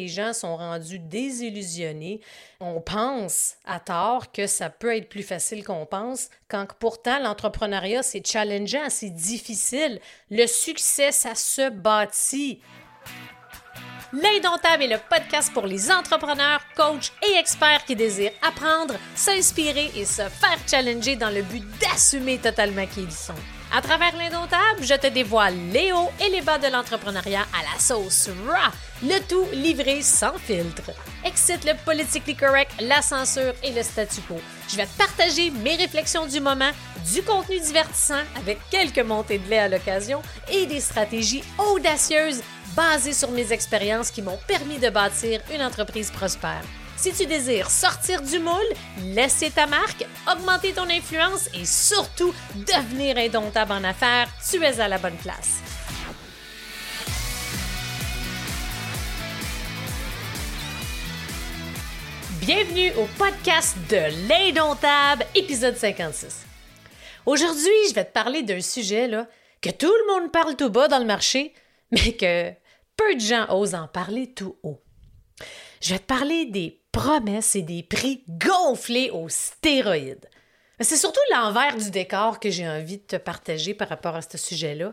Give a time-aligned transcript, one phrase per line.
[0.00, 2.20] Les gens sont rendus désillusionnés.
[2.60, 8.04] On pense à tort que ça peut être plus facile qu'on pense, quand pourtant l'entrepreneuriat,
[8.04, 9.98] c'est challengeant, c'est difficile.
[10.30, 12.60] Le succès, ça se bâtit.
[14.12, 20.04] L'Indomptable est le podcast pour les entrepreneurs, coachs et experts qui désirent apprendre, s'inspirer et
[20.04, 23.34] se faire challenger dans le but d'assumer totalement qui ils sont.
[23.70, 27.78] À travers l'indomptable, je te dévoile les hauts et les bas de l'entrepreneuriat à la
[27.78, 30.90] sauce raw, le tout livré sans filtre.
[31.24, 34.40] Excite le politically correct, la censure et le statu quo.
[34.68, 36.70] Je vais partager mes réflexions du moment,
[37.12, 42.42] du contenu divertissant avec quelques montées de lait à l'occasion et des stratégies audacieuses
[42.74, 46.62] basées sur mes expériences qui m'ont permis de bâtir une entreprise prospère.
[46.98, 48.56] Si tu désires sortir du moule,
[49.04, 54.88] laisser ta marque, augmenter ton influence et surtout devenir indomptable en affaires, tu es à
[54.88, 55.60] la bonne place.
[62.40, 66.46] Bienvenue au podcast de l'indomptable, épisode 56.
[67.26, 69.28] Aujourd'hui, je vais te parler d'un sujet là,
[69.60, 71.54] que tout le monde parle tout bas dans le marché,
[71.92, 72.50] mais que
[72.96, 74.82] peu de gens osent en parler tout haut.
[75.80, 80.28] Je vais te parler des promesses et des prix gonflés aux stéroïdes.
[80.80, 84.36] C'est surtout l'envers du décor que j'ai envie de te partager par rapport à ce
[84.36, 84.92] sujet-là.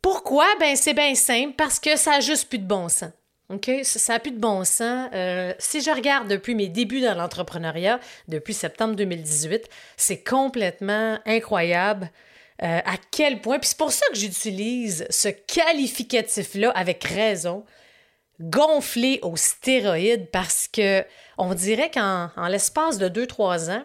[0.00, 0.46] Pourquoi?
[0.60, 3.10] Ben, c'est bien simple, parce que ça n'a juste plus de bon sens.
[3.48, 3.68] OK?
[3.82, 5.08] Ça n'a plus de bon sens.
[5.14, 12.08] Euh, si je regarde depuis mes débuts dans l'entrepreneuriat, depuis septembre 2018, c'est complètement incroyable
[12.62, 13.58] euh, à quel point.
[13.58, 17.64] Puis c'est pour ça que j'utilise ce qualificatif-là avec raison
[18.40, 21.04] gonflé aux stéroïdes parce que
[21.38, 23.84] on dirait qu'en l'espace de 2-3 ans,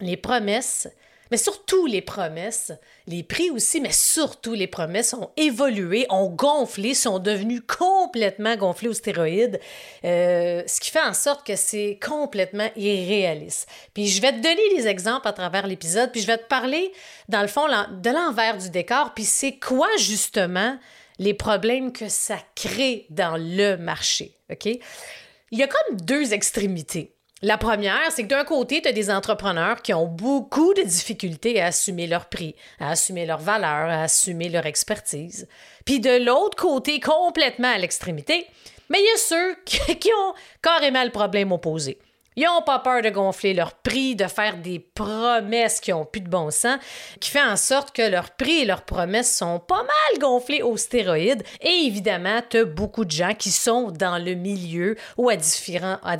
[0.00, 0.88] les promesses,
[1.30, 2.72] mais surtout les promesses,
[3.06, 8.88] les prix aussi, mais surtout les promesses ont évolué, ont gonflé, sont devenus complètement gonflés
[8.88, 9.60] aux stéroïdes,
[10.04, 13.68] euh, ce qui fait en sorte que c'est complètement irréaliste.
[13.94, 16.92] Puis je vais te donner des exemples à travers l'épisode, puis je vais te parler,
[17.28, 20.78] dans le fond, de l'envers du décor, puis c'est quoi justement
[21.18, 24.36] les problèmes que ça crée dans le marché.
[24.50, 24.66] OK?
[24.66, 27.14] Il y a comme deux extrémités.
[27.40, 31.60] La première, c'est que d'un côté, tu as des entrepreneurs qui ont beaucoup de difficultés
[31.60, 35.46] à assumer leur prix, à assumer leur valeur, à assumer leur expertise.
[35.84, 38.46] Puis de l'autre côté, complètement à l'extrémité,
[38.90, 39.54] mais il y a ceux
[39.94, 41.98] qui ont carrément le problème opposé.
[42.36, 46.20] Ils n'ont pas peur de gonfler leur prix, de faire des promesses qui n'ont plus
[46.20, 46.78] de bon sens,
[47.20, 50.76] qui fait en sorte que leurs prix et leurs promesses sont pas mal gonflés aux
[50.76, 51.42] stéroïdes.
[51.60, 55.98] Et évidemment, tu as beaucoup de gens qui sont dans le milieu ou à différents,
[56.04, 56.16] à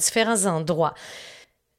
[0.49, 0.95] endroits.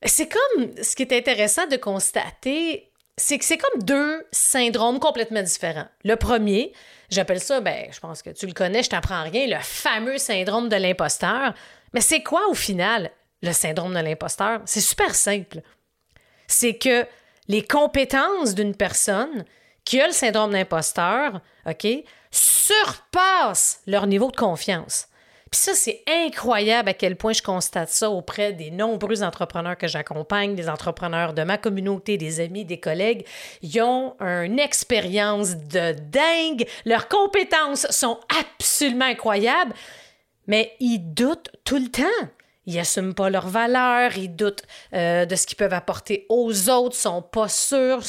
[0.05, 5.43] C'est comme ce qui est intéressant de constater, c'est que c'est comme deux syndromes complètement
[5.43, 5.87] différents.
[6.05, 6.71] Le premier,
[7.09, 10.69] j'appelle ça, ben, je pense que tu le connais, je t'apprends rien, le fameux syndrome
[10.69, 11.53] de l'imposteur.
[11.93, 13.11] Mais c'est quoi au final?
[13.41, 14.61] Le syndrome de l'imposteur?
[14.65, 15.61] C'est super simple.
[16.47, 17.05] C'est que
[17.47, 19.45] les compétences d'une personne
[19.85, 21.87] qui a le syndrome d'imposteur, OK,
[22.31, 25.07] surpassent leur niveau de confiance.
[25.51, 29.87] Puis ça, c'est incroyable à quel point je constate ça auprès des nombreux entrepreneurs que
[29.87, 33.25] j'accompagne, des entrepreneurs de ma communauté, des amis, des collègues.
[33.63, 36.67] Ils ont une expérience de dingue.
[36.85, 39.73] Leurs compétences sont absolument incroyables,
[40.45, 42.27] mais ils doutent tout le temps
[42.69, 44.63] ils n'assument pas leurs valeurs, ils doutent
[44.93, 48.03] euh, de ce qu'ils peuvent apporter aux autres, sont pas sûrs.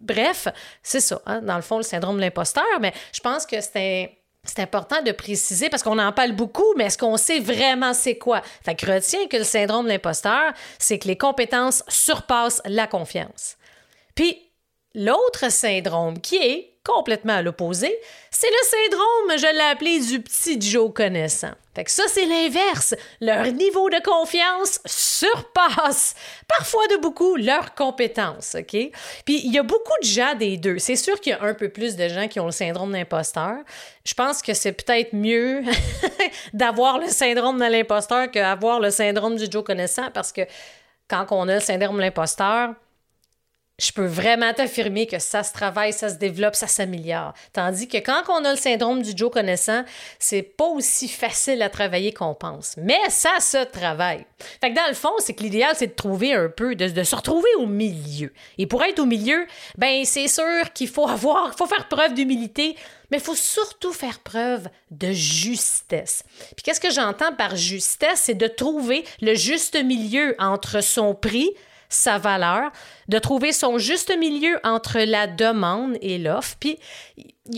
[0.00, 0.46] Bref,
[0.82, 4.12] c'est ça, hein, dans le fond, le syndrome de l'imposteur, mais je pense que c'est
[4.48, 8.16] c'est important de préciser parce qu'on en parle beaucoup, mais est-ce qu'on sait vraiment c'est
[8.16, 8.42] quoi?
[8.64, 13.56] Fait que retiens que le syndrome de l'imposteur, c'est que les compétences surpassent la confiance.
[14.14, 14.38] Puis,
[14.94, 17.92] l'autre syndrome qui est complètement à l'opposé,
[18.30, 21.50] c'est le syndrome, je l'ai appelé, du petit Joe connaissant.
[21.74, 22.94] Fait que ça, c'est l'inverse.
[23.20, 26.14] Leur niveau de confiance surpasse
[26.48, 28.90] parfois de beaucoup leurs compétences, OK?
[29.24, 30.78] Puis il y a beaucoup de gens des deux.
[30.78, 33.58] C'est sûr qu'il y a un peu plus de gens qui ont le syndrome d'imposteur.
[34.04, 35.62] Je pense que c'est peut-être mieux
[36.54, 40.42] d'avoir le syndrome de l'imposteur qu'avoir le syndrome du Joe connaissant parce que
[41.08, 42.74] quand on a le syndrome de l'imposteur,
[43.78, 47.34] je peux vraiment t'affirmer que ça se travaille, ça se développe, ça s'améliore.
[47.52, 49.84] Tandis que quand on a le syndrome du Joe connaissant,
[50.18, 52.74] c'est pas aussi facile à travailler qu'on pense.
[52.78, 54.24] Mais ça se travaille.
[54.60, 57.16] Fait que dans le fond, c'est que l'idéal, c'est de trouver un peu, de, se
[57.16, 58.32] retrouver au milieu.
[58.56, 59.46] Et pour être au milieu,
[59.76, 62.76] ben c'est sûr qu'il faut avoir, faut faire preuve d'humilité,
[63.10, 66.24] mais il faut surtout faire preuve de justesse.
[66.56, 68.22] Puis qu'est-ce que j'entends par justesse?
[68.22, 71.50] C'est de trouver le juste milieu entre son prix,
[71.88, 72.70] sa valeur,
[73.08, 76.56] de trouver son juste milieu entre la demande et l'offre.
[76.58, 76.78] Puis,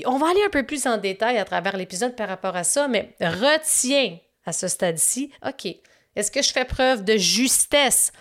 [0.04, 2.88] on va aller un peu plus en détail à travers l'épisode par rapport à ça,
[2.88, 5.66] mais retiens à ce stade-ci, OK,
[6.16, 8.12] est-ce que je fais preuve de justesse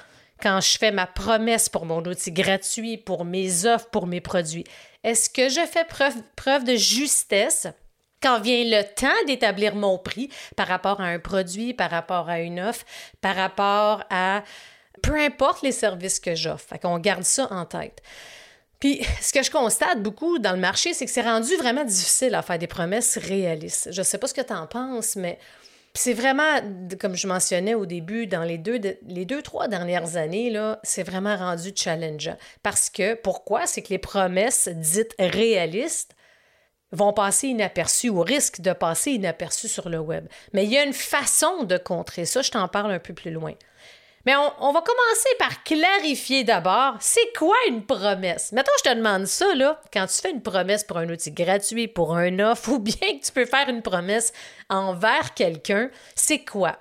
[0.42, 4.66] quand je fais ma promesse pour mon outil gratuit, pour mes offres, pour mes produits?
[5.04, 7.68] Est-ce que je fais preuve, preuve de justesse
[8.22, 12.40] quand vient le temps d'établir mon prix par rapport à un produit, par rapport à
[12.40, 12.86] une offre,
[13.22, 14.44] par rapport à
[15.02, 16.66] peu importe les services que j'offre.
[16.70, 18.02] Fait qu'on garde ça en tête.
[18.80, 22.36] Puis, ce que je constate beaucoup dans le marché, c'est que c'est rendu vraiment difficile
[22.36, 23.90] à faire des promesses réalistes.
[23.92, 25.40] Je ne sais pas ce que tu en penses, mais
[25.96, 26.60] c'est vraiment,
[27.00, 31.72] comme je mentionnais au début, dans les deux, trois dernières années, là, c'est vraiment rendu
[31.76, 32.38] challengeant.
[32.62, 33.66] Parce que, pourquoi?
[33.66, 36.16] C'est que les promesses dites réalistes
[36.92, 40.28] vont passer inaperçues ou risquent de passer inaperçues sur le web.
[40.54, 43.32] Mais il y a une façon de contrer ça, je t'en parle un peu plus
[43.32, 43.56] loin.
[44.28, 48.52] Mais on, va commencer par clarifier d'abord, c'est quoi une promesse?
[48.52, 51.88] Maintenant, je te demande ça, là, quand tu fais une promesse pour un outil gratuit,
[51.88, 54.34] pour un offre, ou bien que tu peux faire une promesse
[54.70, 56.78] envers quelqu'un, c'est quoi?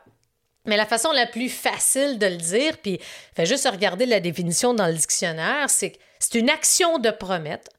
[0.64, 2.98] Mais la façon la plus facile de le dire, puis
[3.36, 7.70] fais juste regarder la définition dans le dictionnaire, c'est que c'est une action de promettre,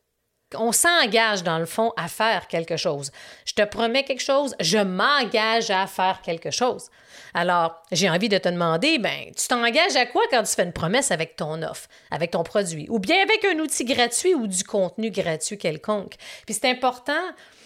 [0.56, 3.12] on s'engage dans le fond à faire quelque chose.
[3.46, 6.90] Je te promets quelque chose, je m'engage à faire quelque chose.
[7.34, 10.74] Alors, j'ai envie de te demander, ben, tu t'engages à quoi quand tu fais une
[10.74, 14.64] promesse avec ton offre, avec ton produit, ou bien avec un outil gratuit ou du
[14.64, 16.16] contenu gratuit quelconque?
[16.46, 17.14] Puis c'est important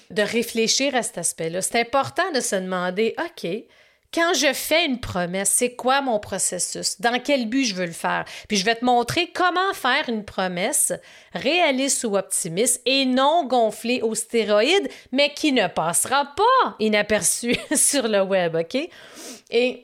[0.09, 1.61] de réfléchir à cet aspect-là.
[1.61, 3.47] C'est important de se demander, OK,
[4.13, 6.99] quand je fais une promesse, c'est quoi mon processus?
[6.99, 8.25] Dans quel but je veux le faire?
[8.49, 10.91] Puis je vais te montrer comment faire une promesse
[11.33, 18.07] réaliste ou optimiste et non gonflée aux stéroïdes, mais qui ne passera pas inaperçue sur
[18.07, 18.89] le web, OK?
[19.49, 19.83] Et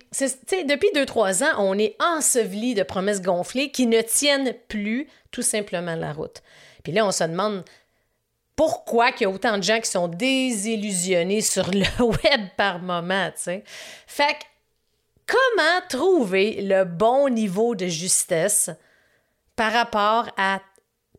[0.68, 5.42] depuis deux, trois ans, on est enseveli de promesses gonflées qui ne tiennent plus tout
[5.42, 6.42] simplement la route.
[6.84, 7.64] Puis là, on se demande
[8.58, 13.28] pourquoi il y a autant de gens qui sont désillusionnés sur le web par moment,
[13.28, 13.64] tu sais.
[14.08, 18.72] Fait que, comment trouver le bon niveau de justesse
[19.56, 20.60] par rapport à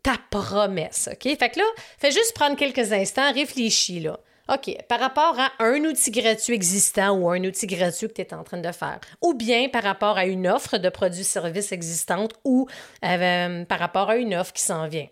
[0.03, 1.39] ta promesse, OK?
[1.39, 1.65] Fait que là,
[1.99, 4.19] fais juste prendre quelques instants, réfléchis, là.
[4.53, 8.35] OK, par rapport à un outil gratuit existant ou un outil gratuit que tu es
[8.35, 12.67] en train de faire, ou bien par rapport à une offre de produits-services existante ou
[13.05, 15.07] euh, par rapport à une offre qui s'en vient.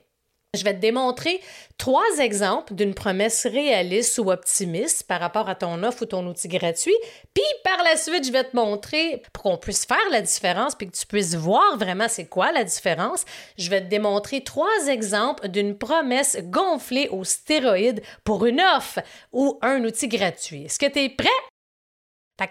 [0.54, 1.40] Je vais te démontrer
[1.76, 6.48] trois exemples d'une promesse réaliste ou optimiste par rapport à ton offre ou ton outil
[6.48, 6.96] gratuit.
[7.34, 10.88] Puis par la suite, je vais te montrer pour qu'on puisse faire la différence puis
[10.88, 13.24] que tu puisses voir vraiment c'est quoi la différence.
[13.58, 19.00] Je vais te démontrer trois exemples d'une promesse gonflée aux stéroïdes pour une offre
[19.32, 20.64] ou un outil gratuit.
[20.64, 21.28] Est-ce que tu es prêt?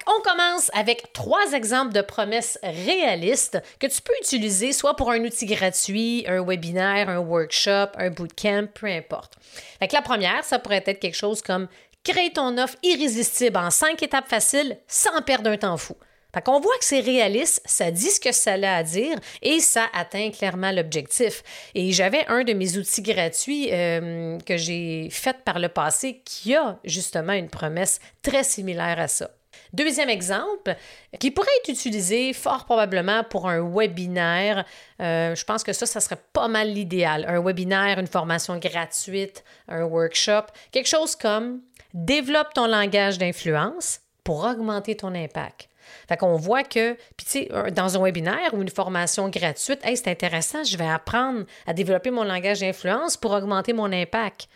[0.07, 5.23] On commence avec trois exemples de promesses réalistes que tu peux utiliser soit pour un
[5.23, 9.33] outil gratuit, un webinaire, un workshop, un bootcamp, peu importe.
[9.79, 11.67] la première, ça pourrait être quelque chose comme
[12.03, 15.95] créer ton offre irrésistible en cinq étapes faciles sans perdre un temps fou.
[16.33, 19.85] Fait voit que c'est réaliste, ça dit ce que ça a à dire et ça
[19.93, 21.43] atteint clairement l'objectif.
[21.73, 26.53] Et j'avais un de mes outils gratuits euh, que j'ai fait par le passé qui
[26.53, 29.29] a justement une promesse très similaire à ça.
[29.75, 30.73] Deuxième exemple,
[31.19, 34.63] qui pourrait être utilisé fort probablement pour un webinaire.
[35.01, 37.25] Euh, je pense que ça, ça serait pas mal l'idéal.
[37.27, 41.59] Un webinaire, une formation gratuite, un workshop, quelque chose comme
[41.93, 45.67] développe ton langage d'influence pour augmenter ton impact.
[46.07, 49.97] Fait qu'on voit que, puis tu sais, dans un webinaire ou une formation gratuite, hey,
[49.97, 54.47] c'est intéressant, je vais apprendre à développer mon langage d'influence pour augmenter mon impact.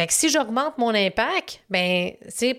[0.00, 2.12] Fait que si j'augmente mon impact, ben,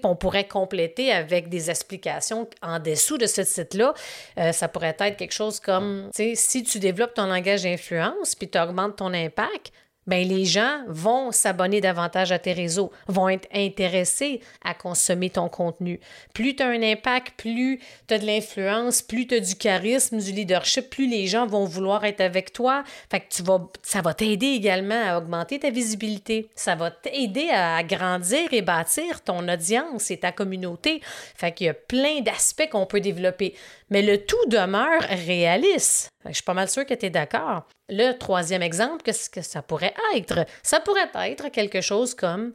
[0.04, 3.96] on pourrait compléter avec des explications en dessous de ce site-là.
[4.38, 8.60] Euh, ça pourrait être quelque chose comme, si tu développes ton langage d'influence puis tu
[8.60, 9.74] augmentes ton impact,
[10.08, 15.48] ben les gens vont s'abonner davantage à tes réseaux, vont être intéressés à consommer ton
[15.48, 16.00] contenu.
[16.34, 20.18] Plus tu as un impact, plus tu as de l'influence, plus tu as du charisme,
[20.18, 22.84] du leadership, plus les gens vont vouloir être avec toi.
[23.10, 26.50] Fait que tu vas, ça va t'aider également à augmenter ta visibilité.
[26.56, 31.02] Ça va t'aider à grandir et bâtir ton audience et ta communauté.
[31.36, 33.54] Fait qu'il y a plein d'aspects qu'on peut développer.
[33.92, 36.10] Mais le tout demeure réaliste.
[36.26, 37.68] Je suis pas mal sûre que tu es d'accord.
[37.90, 40.46] Le troisième exemple, qu'est-ce que ça pourrait être?
[40.64, 42.54] Ça pourrait être quelque chose comme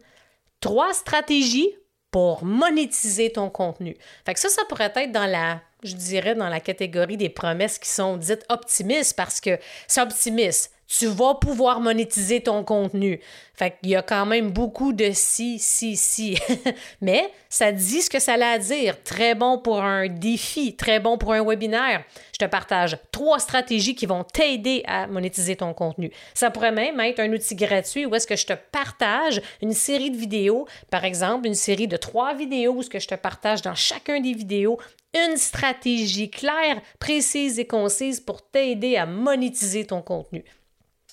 [0.61, 1.77] trois stratégies
[2.11, 3.97] pour monétiser ton contenu.
[4.25, 7.91] Fait ça, ça pourrait être dans la, je dirais, dans la catégorie des promesses qui
[7.91, 13.21] sont dites optimistes parce que c'est optimiste tu vas pouvoir monétiser ton contenu.
[13.55, 16.39] Fait qu'il y a quand même beaucoup de si, si, si.
[17.01, 19.03] Mais ça dit ce que ça a à dire.
[19.03, 22.05] Très bon pour un défi, très bon pour un webinaire.
[22.33, 26.13] Je te partage trois stratégies qui vont t'aider à monétiser ton contenu.
[26.35, 30.11] Ça pourrait même être un outil gratuit où est-ce que je te partage une série
[30.11, 33.63] de vidéos, par exemple, une série de trois vidéos où ce que je te partage
[33.63, 34.79] dans chacun des vidéos
[35.15, 40.45] une stratégie claire, précise et concise pour t'aider à monétiser ton contenu.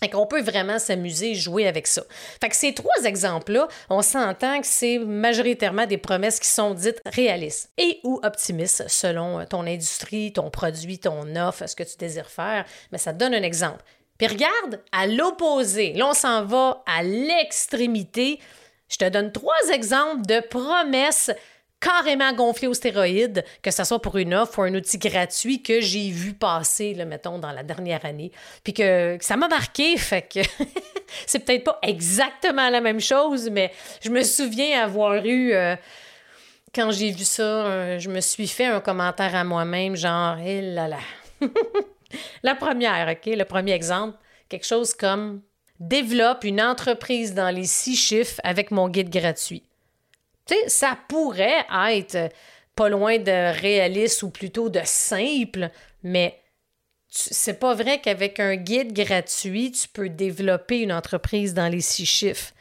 [0.03, 2.03] Fait qu'on peut vraiment s'amuser, jouer avec ça.
[2.41, 7.71] Fait ces trois exemples-là, on s'entend que c'est majoritairement des promesses qui sont dites réalistes
[7.77, 12.65] et ou optimistes selon ton industrie, ton produit, ton offre, ce que tu désires faire.
[12.91, 13.81] Mais ça donne un exemple.
[14.17, 18.41] Puis regarde, à l'opposé, là on s'en va à l'extrémité.
[18.89, 21.31] Je te donne trois exemples de promesses
[21.83, 25.81] carrément gonflé aux stéroïdes, que ce soit pour une offre ou un outil gratuit que
[25.81, 28.31] j'ai vu passer, là, mettons, dans la dernière année.
[28.63, 30.39] Puis que, ça m'a marqué, fait que
[31.27, 33.71] c'est peut-être pas exactement la même chose, mais
[34.01, 35.53] je me souviens avoir eu.
[35.53, 35.75] Euh,
[36.73, 40.61] quand j'ai vu ça, je me suis fait un commentaire à moi-même, genre, hé eh
[40.61, 40.97] là là.
[42.43, 43.27] la première, OK?
[43.27, 44.17] Le premier exemple,
[44.49, 45.41] quelque chose comme
[45.79, 49.63] développe une entreprise dans les six chiffres avec mon guide gratuit.
[50.47, 52.31] Tu sais, ça pourrait être
[52.75, 55.69] pas loin de réaliste ou plutôt de simple,
[56.01, 56.39] mais
[57.07, 62.07] c'est pas vrai qu'avec un guide gratuit, tu peux développer une entreprise dans les six
[62.07, 62.53] chiffres.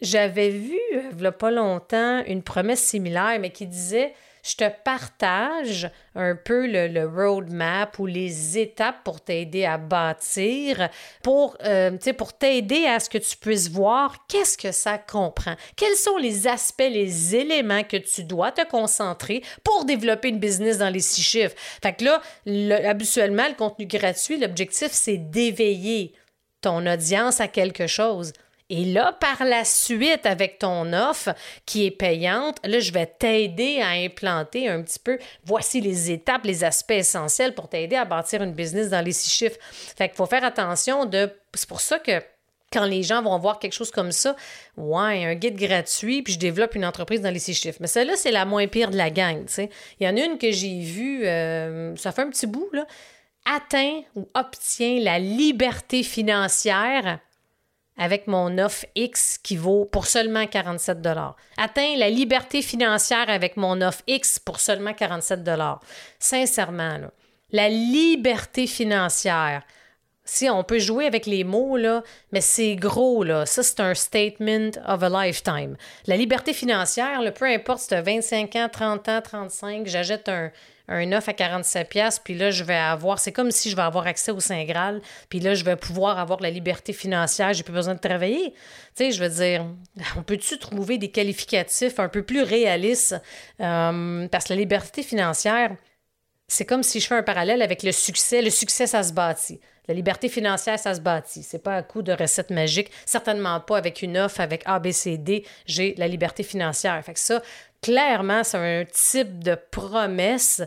[0.00, 4.12] J'avais vu, il y a pas longtemps, une promesse similaire, mais qui disait
[4.44, 10.90] je te partage un peu le, roadmap ou les étapes pour t'aider à bâtir,
[11.22, 15.96] pour, euh, pour t'aider à ce que tu puisses voir qu'est-ce que ça comprend, quels
[15.96, 20.90] sont les aspects, les éléments que tu dois te concentrer pour développer une business dans
[20.90, 21.56] les six chiffres?
[21.82, 26.12] Fait que là, habituellement, le contenu gratuit, l'objectif, c'est d'éveiller
[26.60, 28.32] ton audience à quelque chose.
[28.70, 31.34] Et là, par la suite, avec ton offre
[31.66, 35.18] qui est payante, là, je vais t'aider à implanter un petit peu.
[35.44, 39.30] Voici les étapes, les aspects essentiels pour t'aider à bâtir une business dans les six
[39.30, 39.58] chiffres.
[39.70, 41.30] Fait qu'il faut faire attention de.
[41.52, 42.22] C'est pour ça que
[42.72, 44.34] quand les gens vont voir quelque chose comme ça,
[44.78, 47.78] ouais, un guide gratuit, puis je développe une entreprise dans les six chiffres.
[47.80, 49.70] Mais celle-là, c'est la moins pire de la gang, tu sais.
[50.00, 52.86] Il y en a une que j'ai vue, euh, ça fait un petit bout, là.
[53.44, 57.20] Atteint ou obtient la liberté financière
[57.96, 60.98] avec mon offre X qui vaut pour seulement 47
[61.56, 65.48] Atteins la liberté financière avec mon offre X pour seulement 47
[66.18, 66.98] Sincèrement,
[67.52, 69.62] la liberté financière,
[70.24, 73.44] si on peut jouer avec les mots, là, mais c'est gros, là.
[73.44, 75.76] Ça, c'est un statement of a lifetime.
[76.06, 80.50] La liberté financière, peu importe si tu as 25 ans, 30 ans, 35, j'achète un,
[80.88, 83.82] un offre à 47 pièces puis là, je vais avoir, c'est comme si je vais
[83.82, 87.62] avoir accès au Saint Graal, puis là, je vais pouvoir avoir la liberté financière, j'ai
[87.62, 88.52] plus besoin de travailler.
[88.96, 89.66] Tu sais, je veux dire,
[90.16, 93.16] on peut-tu trouver des qualificatifs un peu plus réalistes?
[93.60, 95.76] Euh, parce que la liberté financière,
[96.48, 98.42] c'est comme si je fais un parallèle avec le succès.
[98.42, 99.60] Le succès, ça se bâtit.
[99.86, 101.42] La liberté financière, ça se bâtit.
[101.42, 102.90] C'est pas un coup de recette magique.
[103.04, 107.02] Certainement pas avec une offre, avec ABCD, j'ai la liberté financière.
[107.04, 107.42] Fait que ça,
[107.84, 110.62] clairement, c'est un type de promesse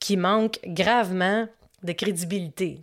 [0.00, 1.46] qui manque gravement
[1.82, 2.80] de crédibilité.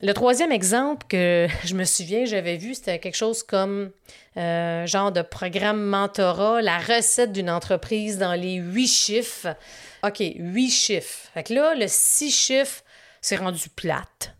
[0.00, 3.90] Le troisième exemple que je me souviens, j'avais vu, c'était quelque chose comme
[4.38, 9.54] euh, genre de programme mentorat, la recette d'une entreprise dans les huit chiffres.
[10.02, 11.28] OK, huit chiffres.
[11.34, 12.82] Fait que là, le six chiffres,
[13.20, 14.34] c'est rendu plate.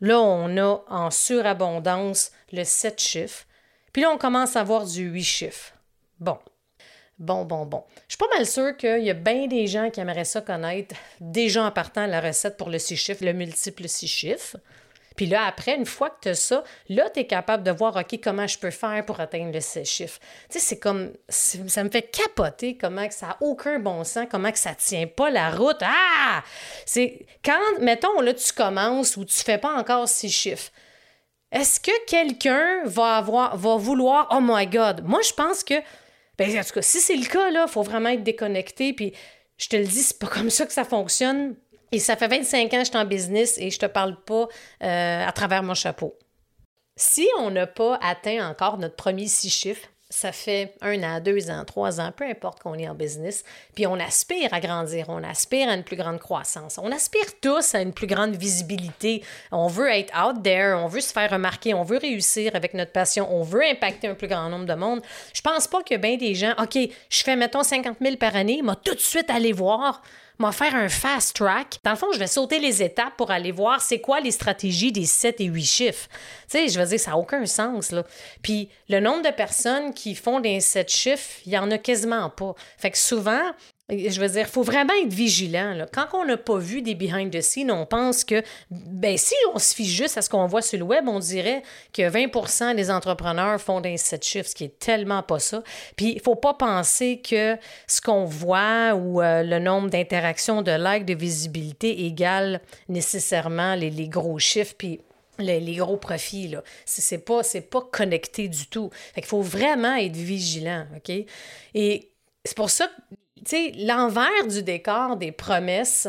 [0.00, 3.44] Là, on a en surabondance le sept chiffres.
[3.92, 5.74] Puis là, on commence à avoir du huit chiffres.
[6.18, 6.38] Bon,
[7.22, 7.84] Bon, bon, bon.
[8.08, 10.96] Je suis pas mal sûre qu'il y a bien des gens qui aimeraient ça connaître
[11.20, 14.56] déjà en partant la recette pour le six chiffres, le multiple six chiffres.
[15.14, 17.94] Puis là, après, une fois que tu as ça, là, tu es capable de voir,
[17.94, 20.18] OK, comment je peux faire pour atteindre le six chiffres.
[20.50, 24.26] Tu sais, c'est comme, ça me fait capoter comment que ça n'a aucun bon sens,
[24.28, 25.80] comment que ça tient pas la route.
[25.80, 26.42] Ah!
[26.86, 30.72] C'est quand, mettons, là, tu commences ou tu fais pas encore six chiffres.
[31.52, 35.74] Est-ce que quelqu'un va avoir, va vouloir, oh my God, moi, je pense que
[36.38, 38.92] ben, en tout cas, si c'est le cas, il faut vraiment être déconnecté.
[38.92, 39.12] Puis
[39.58, 41.56] je te le dis, c'est pas comme ça que ça fonctionne.
[41.92, 44.48] Et ça fait 25 ans que je suis en business et je te parle pas
[44.82, 46.18] euh, à travers mon chapeau.
[46.96, 51.50] Si on n'a pas atteint encore notre premier six chiffres, ça fait un an, deux
[51.50, 55.24] ans, trois ans, peu importe qu'on est en business, puis on aspire à grandir, on
[55.24, 59.68] aspire à une plus grande croissance, on aspire tous à une plus grande visibilité, on
[59.68, 63.26] veut être out there, on veut se faire remarquer, on veut réussir avec notre passion,
[63.34, 65.00] on veut impacter un plus grand nombre de monde.
[65.32, 66.76] Je pense pas que bien des gens, OK,
[67.08, 70.02] je fais, mettons, 50 000 par année, m'a tout de suite aller voir
[70.50, 71.78] faire un fast track.
[71.84, 74.90] Dans le fond, je vais sauter les étapes pour aller voir c'est quoi les stratégies
[74.90, 76.08] des 7 et 8 chiffres.
[76.50, 78.04] Tu sais, je veux dire, ça n'a aucun sens, là.
[78.42, 82.30] Puis le nombre de personnes qui font des 7 chiffres, il y en a quasiment
[82.30, 82.54] pas.
[82.78, 83.52] Fait que souvent,
[83.92, 85.86] je veux dire, il faut vraiment être vigilant.
[85.92, 89.58] Quand on n'a pas vu des behind the scenes, on pense que, ben si on
[89.58, 92.90] se fie juste à ce qu'on voit sur le web, on dirait que 20% des
[92.90, 95.62] entrepreneurs font des 7 chiffres, ce qui est tellement pas ça.
[95.96, 97.56] Puis il faut pas penser que
[97.86, 103.90] ce qu'on voit ou euh, le nombre d'interactions, de likes, de visibilité égale nécessairement les,
[103.90, 104.74] les gros chiffres.
[104.76, 105.00] Puis
[105.38, 106.62] les, les, gros profits, là.
[106.84, 108.90] C'est pas, pas connecté du tout.
[109.14, 111.10] Fait qu'il faut vraiment être vigilant, OK?
[111.74, 112.10] Et
[112.44, 113.14] c'est pour ça que
[113.50, 116.08] sais, l'envers du décor des promesses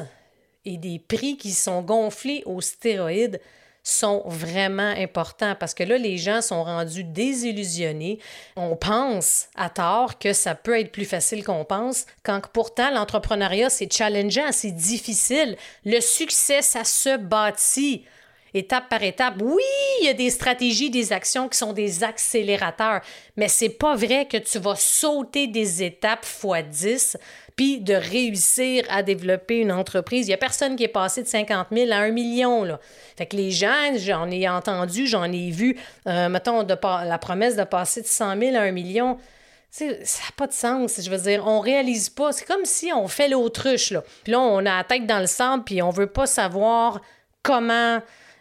[0.65, 3.39] et des prix qui sont gonflés aux stéroïdes
[3.83, 8.19] sont vraiment importants parce que là, les gens sont rendus désillusionnés.
[8.55, 13.69] On pense à tort que ça peut être plus facile qu'on pense, quand pourtant l'entrepreneuriat,
[13.69, 15.57] c'est challengeant, c'est difficile.
[15.83, 18.05] Le succès, ça se bâtit
[18.53, 19.35] étape par étape.
[19.41, 19.61] Oui,
[20.01, 23.01] il y a des stratégies, des actions qui sont des accélérateurs,
[23.35, 27.17] mais c'est pas vrai que tu vas sauter des étapes fois 10
[27.55, 30.27] puis de réussir à développer une entreprise.
[30.27, 32.63] Il y a personne qui est passé de 50 000 à 1 million.
[32.63, 32.79] Là.
[33.15, 37.55] Fait que les gens, j'en ai entendu, j'en ai vu, euh, mettons, de, la promesse
[37.55, 39.17] de passer de 100 000 à 1 million
[39.73, 41.01] ça n'a pas de sens.
[41.01, 42.31] Je veux dire, on réalise pas.
[42.31, 44.03] C'est comme si on fait l'autruche, là.
[44.23, 47.01] Puis là, on a la tête dans le sable, puis on veut pas savoir
[47.41, 47.99] comment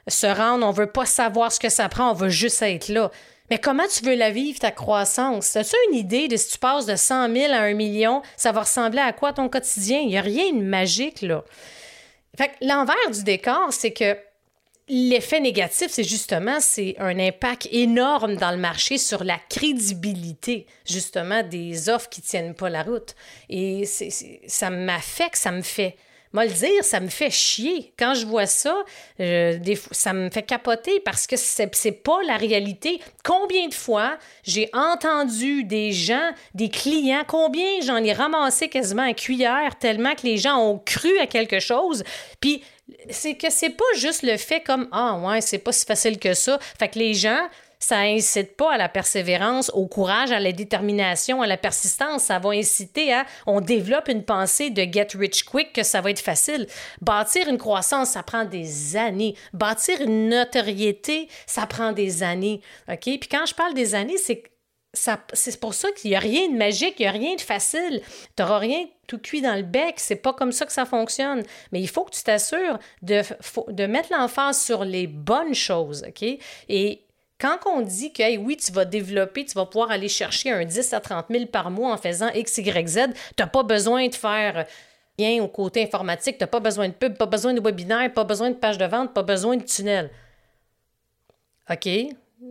[0.08, 3.10] se rendre, on veut pas savoir ce que ça prend, on veut juste être là.
[3.50, 5.56] Mais comment tu veux la vivre, ta croissance?
[5.56, 8.60] As-tu une idée de si tu passes de 100 000 à 1 million, ça va
[8.60, 10.00] ressembler à quoi ton quotidien?
[10.00, 11.44] Il n'y a rien de magique, là.
[12.36, 14.16] Fait l'envers du décor, c'est que
[14.88, 21.42] l'effet négatif, c'est justement, c'est un impact énorme dans le marché sur la crédibilité, justement,
[21.42, 23.14] des offres qui tiennent pas la route.
[23.50, 23.84] Et
[24.46, 25.96] ça m'affecte, ça me fait
[26.32, 27.92] moi, le dire, ça me fait chier.
[27.98, 28.74] Quand je vois ça,
[29.90, 33.00] ça me fait capoter parce que c'est pas la réalité.
[33.24, 39.12] Combien de fois j'ai entendu des gens, des clients, combien j'en ai ramassé quasiment à
[39.12, 42.02] cuillère tellement que les gens ont cru à quelque chose.
[42.40, 42.62] Puis
[43.10, 46.34] c'est que c'est pas juste le fait comme Ah, ouais, c'est pas si facile que
[46.34, 46.58] ça.
[46.78, 47.48] Fait que les gens
[47.82, 52.22] ça incite pas à la persévérance, au courage, à la détermination, à la persistance.
[52.22, 56.10] Ça va inciter à, on développe une pensée de get rich quick, que ça va
[56.10, 56.68] être facile.
[57.00, 59.34] Bâtir une croissance, ça prend des années.
[59.52, 62.60] Bâtir une notoriété, ça prend des années.
[62.88, 63.02] OK?
[63.02, 64.44] Puis quand je parle des années, c'est
[64.94, 68.02] c'est pour ça qu'il n'y a rien de magique, il n'y a rien de facile.
[68.36, 69.94] Tu n'auras rien tout cuit dans le bec.
[69.96, 71.44] C'est pas comme ça que ça fonctionne.
[71.72, 76.22] Mais il faut que tu t'assures de, mettre l'emphase sur les bonnes choses, OK?
[76.68, 77.06] Et
[77.42, 80.92] quand on dit que oui, tu vas développer, tu vas pouvoir aller chercher un 10
[80.92, 83.00] à 30 000 par mois en faisant X, Y, Z,
[83.36, 84.64] tu n'as pas besoin de faire
[85.18, 88.22] rien au côté informatique, tu n'as pas besoin de pub, pas besoin de webinaire, pas
[88.22, 90.10] besoin de page de vente, pas besoin de tunnel.
[91.68, 91.88] OK,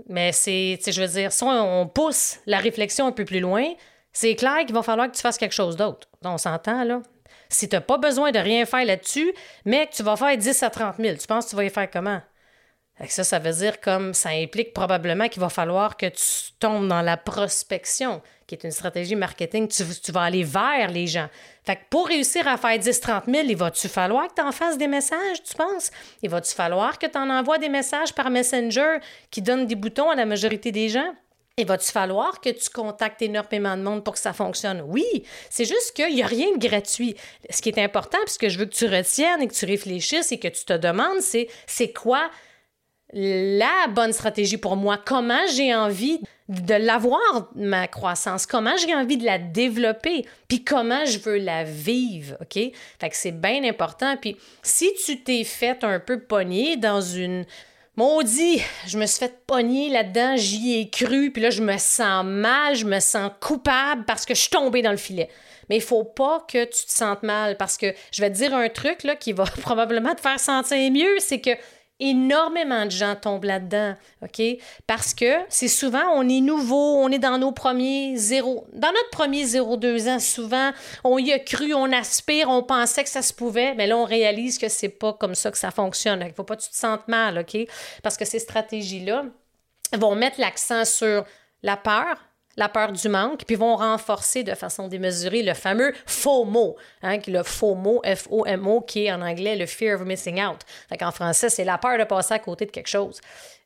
[0.09, 3.63] mais c'est, je veux dire, si on pousse la réflexion un peu plus loin,
[4.11, 6.09] c'est clair qu'il va falloir que tu fasses quelque chose d'autre.
[6.21, 7.01] On s'entend, là?
[7.47, 10.63] Si tu n'as pas besoin de rien faire là-dessus, mais que tu vas faire 10
[10.63, 12.21] à 30 000, tu penses que tu vas y faire comment?
[13.07, 17.01] Ça, ça veut dire comme ça implique probablement qu'il va falloir que tu tombes dans
[17.01, 19.67] la prospection, qui est une stratégie marketing.
[19.67, 21.27] Tu, vas aller vers les gens.
[21.63, 24.87] Fait pour réussir à faire 10-30 000, il va-tu falloir que tu en fasses des
[24.87, 25.89] messages, tu penses?
[26.21, 28.97] Il va-tu falloir que tu en envoies des messages par Messenger
[29.31, 31.13] qui donnent des boutons à la majorité des gens?
[31.57, 34.83] Il va-tu falloir que tu contactes énormément de monde pour que ça fonctionne?
[34.87, 35.05] Oui,
[35.49, 37.15] c'est juste qu'il n'y a rien de gratuit.
[37.49, 40.39] Ce qui est important, puisque je veux que tu retiennes et que tu réfléchisses et
[40.39, 42.29] que tu te demandes, c'est c'est quoi
[43.13, 49.17] la bonne stratégie pour moi, comment j'ai envie de l'avoir, ma croissance, comment j'ai envie
[49.17, 52.53] de la développer, puis comment je veux la vivre, OK?
[52.55, 54.17] Fait que c'est bien important.
[54.17, 57.45] Puis si tu t'es fait un peu pogner dans une...
[57.97, 62.25] Maudit, je me suis fait pogner là-dedans, j'y ai cru, puis là, je me sens
[62.25, 65.29] mal, je me sens coupable parce que je suis tombée dans le filet.
[65.69, 68.55] Mais il faut pas que tu te sentes mal parce que je vais te dire
[68.55, 71.51] un truc là, qui va probablement te faire sentir mieux, c'est que
[72.01, 74.41] énormément de gens tombent là-dedans, OK?
[74.87, 79.11] Parce que c'est souvent, on est nouveau, on est dans nos premiers zéro, dans notre
[79.11, 80.71] premier 0-2 ans, souvent,
[81.03, 84.03] on y a cru, on aspire, on pensait que ça se pouvait, mais là, on
[84.03, 86.23] réalise que c'est pas comme ça que ça fonctionne.
[86.27, 87.57] Il faut pas que tu te sentes mal, OK?
[88.03, 89.25] Parce que ces stratégies-là
[89.93, 91.23] vont mettre l'accent sur
[91.63, 92.17] la peur,
[92.57, 97.43] la peur du manque, puis vont renforcer de façon démesurée le fameux FOMO, hein, le
[97.43, 100.61] FOMO, F-O-M-O, qui est en anglais le fear of missing out.
[101.01, 103.19] en français, c'est la peur de passer à côté de quelque chose.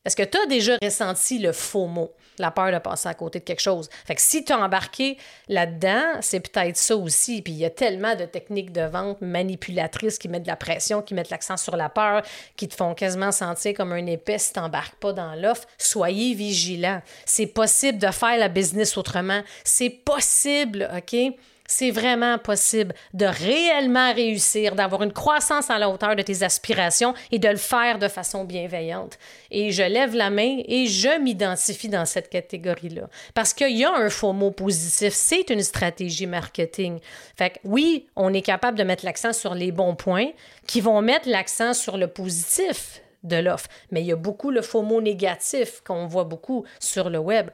[0.05, 3.43] Est-ce que tu as déjà ressenti le FOMO, la peur de passer à côté de
[3.43, 3.89] quelque chose?
[4.05, 5.17] Fait si tu as embarqué
[5.49, 7.41] là-dedans, c'est peut-être ça aussi.
[7.41, 11.01] Puis il y a tellement de techniques de vente manipulatrices qui mettent de la pression,
[11.01, 12.21] qui mettent l'accent sur la peur,
[12.55, 15.65] qui te font quasiment sentir comme un épais si tu n'embarques pas dans l'offre.
[15.79, 17.01] Soyez vigilants.
[17.25, 19.41] C'est possible de faire la business autrement.
[19.63, 21.35] C'est possible, OK?
[21.67, 27.13] C'est vraiment possible de réellement réussir, d'avoir une croissance à la hauteur de tes aspirations
[27.31, 29.17] et de le faire de façon bienveillante.
[29.51, 33.09] Et je lève la main et je m'identifie dans cette catégorie-là.
[33.33, 36.99] Parce qu'il y a un faux mot positif, c'est une stratégie marketing.
[37.35, 40.31] Fait que oui, on est capable de mettre l'accent sur les bons points
[40.67, 43.67] qui vont mettre l'accent sur le positif de l'offre.
[43.91, 47.49] Mais il y a beaucoup le faux mot négatif qu'on voit beaucoup sur le web.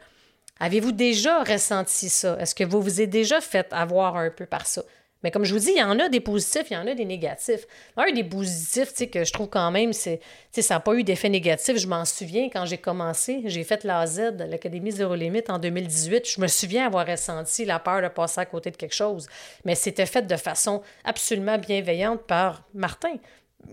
[0.62, 2.38] Avez-vous déjà ressenti ça?
[2.40, 4.84] Est-ce que vous vous êtes déjà fait avoir un peu par ça?
[5.24, 6.94] Mais comme je vous dis, il y en a des positifs, il y en a
[6.94, 7.66] des négatifs.
[7.98, 10.20] Un des positifs que je trouve quand même, c'est
[10.52, 11.78] ça n'a pas eu d'effet négatif.
[11.78, 16.30] Je m'en souviens quand j'ai commencé, j'ai fait l'AZ, l'Académie Zéro Limite, en 2018.
[16.30, 19.28] Je me souviens avoir ressenti la peur de passer à côté de quelque chose.
[19.66, 23.16] Mais c'était fait de façon absolument bienveillante par Martin.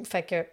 [0.05, 0.47] Fait que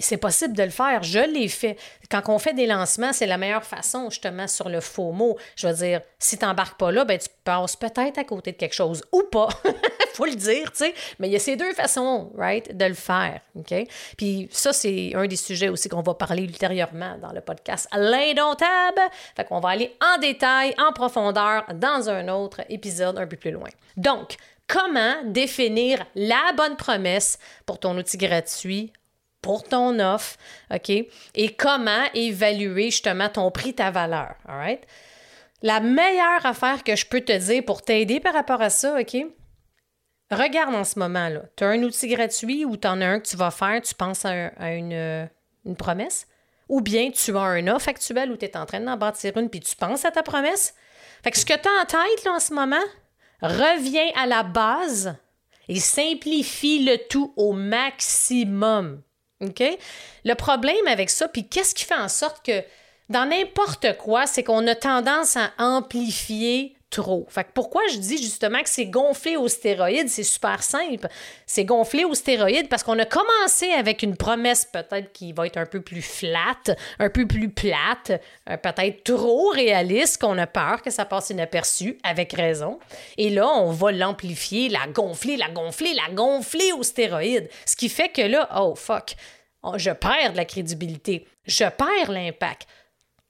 [0.00, 1.02] c'est possible de le faire.
[1.02, 1.76] Je l'ai fait.
[2.10, 5.36] Quand on fait des lancements, c'est la meilleure façon, justement, sur le faux mot.
[5.54, 8.56] Je veux dire, si tu n'embarques pas là, ben, tu passes peut-être à côté de
[8.56, 9.48] quelque chose ou pas.
[10.14, 10.94] faut le dire, tu sais.
[11.18, 13.40] Mais il y a ces deux façons, right, de le faire.
[13.54, 13.74] OK?
[14.16, 19.02] Puis ça, c'est un des sujets aussi qu'on va parler ultérieurement dans le podcast L'indomptable.
[19.36, 23.50] Fait qu'on va aller en détail, en profondeur, dans un autre épisode un peu plus
[23.50, 23.68] loin.
[23.96, 24.36] Donc,
[24.66, 28.92] comment définir la bonne promesse pour ton outil gratuit
[29.46, 30.36] pour ton offre,
[30.74, 30.90] OK?
[30.90, 34.80] Et comment évaluer justement ton prix, ta valeur, all right?
[35.62, 39.16] La meilleure affaire que je peux te dire pour t'aider par rapport à ça, OK?
[40.32, 41.42] Regarde en ce moment-là.
[41.54, 43.94] Tu as un outil gratuit ou tu en as un que tu vas faire, tu
[43.94, 45.28] penses à, une,
[45.64, 46.26] une, promesse,
[46.68, 49.48] ou bien tu as un offre actuel où tu es en train d'en bâtir une
[49.48, 50.74] puis tu penses à ta promesse?
[51.22, 52.84] Fait que ce que tu as en tête là, en ce moment,
[53.40, 55.14] reviens à la base
[55.68, 59.02] et simplifie le tout au maximum.
[59.40, 59.62] OK?
[60.24, 62.62] Le problème avec ça, puis qu'est-ce qui fait en sorte que
[63.08, 66.75] dans n'importe quoi, c'est qu'on a tendance à amplifier
[67.28, 71.08] Fait que pourquoi je dis justement que c'est gonflé aux stéroïdes, c'est super simple.
[71.46, 75.56] C'est gonflé aux stéroïdes parce qu'on a commencé avec une promesse peut-être qui va être
[75.56, 80.82] un peu plus flat, un peu plus plate, euh, peut-être trop réaliste, qu'on a peur
[80.82, 82.78] que ça passe inaperçu, avec raison.
[83.16, 87.48] Et là, on va l'amplifier, la gonfler, la gonfler, la gonfler aux stéroïdes.
[87.64, 89.16] Ce qui fait que là, oh fuck,
[89.76, 92.66] je perds de la crédibilité, je perds l'impact.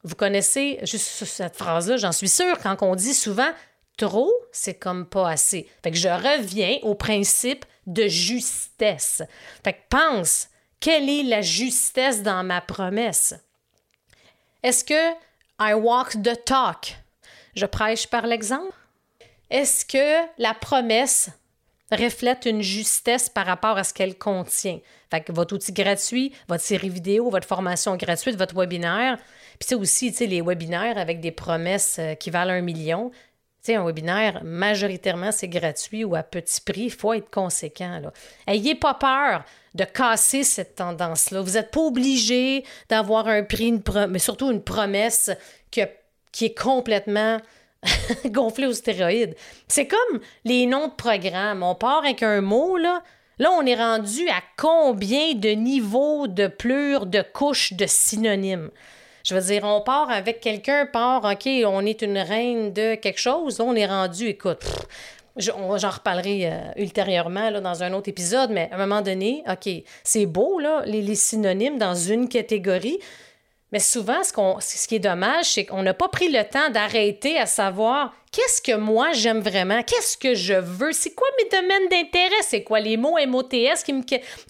[0.07, 3.51] Vous connaissez juste cette phrase-là, j'en suis sûre, quand on dit souvent
[3.97, 5.69] trop, c'est comme pas assez.
[5.83, 9.25] Fait que je reviens au principe de justesse.
[9.65, 10.47] Fait que pense,
[10.79, 13.35] quelle est la justesse dans ma promesse?
[14.63, 15.13] Est-ce que
[15.59, 16.97] I walk the talk?
[17.57, 18.77] Je prêche par l'exemple?
[19.51, 21.31] Est-ce que la promesse
[21.91, 24.79] reflète une justesse par rapport à ce qu'elle contient?
[25.11, 29.19] Fait que votre outil gratuit, votre série vidéo, votre formation gratuite, votre webinaire,
[29.59, 33.11] puis c'est aussi, tu sais, les webinaires avec des promesses euh, qui valent un million.
[33.11, 36.85] Tu sais, un webinaire, majoritairement, c'est gratuit ou à petit prix.
[36.85, 37.99] Il faut être conséquent.
[38.01, 38.13] Là.
[38.47, 41.41] Ayez pas peur de casser cette tendance-là.
[41.41, 43.75] Vous n'êtes pas obligé d'avoir un prix,
[44.09, 45.31] mais surtout une promesse
[45.71, 47.39] qui est complètement
[48.27, 49.35] gonflée aux stéroïdes.
[49.69, 51.63] C'est comme les noms de programmes.
[51.63, 53.03] On part avec un mot, là.
[53.39, 58.71] Là, on est rendu à combien de niveaux de plure, de couches, de synonymes?
[59.27, 63.19] Je veux dire, on part avec quelqu'un, part, OK, on est une reine de quelque
[63.19, 64.61] chose, on est rendu, écoute,
[65.39, 69.69] J'en reparlerai euh, ultérieurement dans un autre épisode, mais à un moment donné, OK,
[70.03, 72.99] c'est beau, là, les, synonymes dans une catégorie,
[73.71, 76.71] mais souvent, ce, qu'on, ce qui est dommage, c'est qu'on n'a pas pris le temps
[76.71, 81.51] d'arrêter à savoir qu'est-ce que moi j'aime vraiment, qu'est-ce que je veux, c'est quoi mes
[81.51, 83.93] domaines d'intérêt, c'est quoi les mots MOTS qui